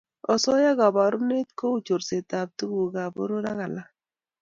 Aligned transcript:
osoya 0.33 0.71
koborunet 0.79 1.49
kou 1.59 1.75
chorsetab 1.85 2.47
tugukab 2.57 3.11
poror 3.15 3.45
ak 3.51 3.57
alak 3.65 3.87